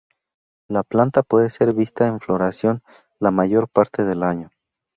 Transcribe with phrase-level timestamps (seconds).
[0.67, 2.81] La planta puede ser vista en floración
[3.19, 4.49] la mayor parte del año.